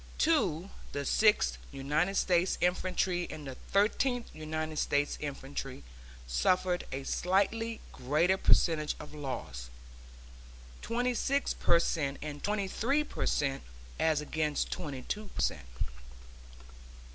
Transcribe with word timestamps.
Two, 0.17 0.71
the 0.93 1.05
Sixth 1.05 1.59
United 1.71 2.15
States 2.15 2.57
Infantry 2.59 3.27
and 3.29 3.45
the 3.45 3.53
Thirteenth 3.53 4.33
United 4.33 4.79
States 4.79 5.15
Infantry, 5.21 5.83
suffered 6.25 6.85
a 6.91 7.03
slightly 7.03 7.81
greater 7.91 8.35
percentage 8.37 8.95
of 8.99 9.13
loss 9.13 9.69
twenty 10.81 11.13
six 11.13 11.53
per 11.53 11.77
cent 11.79 12.17
and 12.19 12.43
twenty 12.43 12.67
three 12.67 13.03
per 13.03 13.27
cent 13.27 13.61
as 13.99 14.21
against 14.21 14.71
twenty 14.71 15.03
two 15.03 15.27
per 15.35 15.41
cent. 15.41 15.67